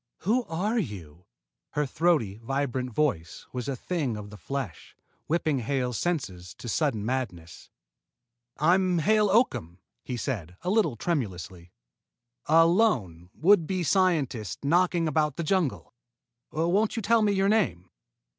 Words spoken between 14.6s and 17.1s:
knocking about the jungle. Won't you